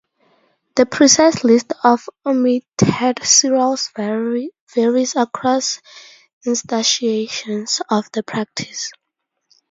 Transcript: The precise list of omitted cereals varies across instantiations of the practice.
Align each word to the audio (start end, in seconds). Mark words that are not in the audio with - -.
The 0.77 0.87
precise 0.87 1.43
list 1.43 1.73
of 1.83 2.09
omitted 2.25 3.23
cereals 3.23 3.91
varies 3.95 5.15
across 5.15 5.79
instantiations 6.43 7.81
of 7.87 8.11
the 8.11 8.23
practice. 8.23 8.91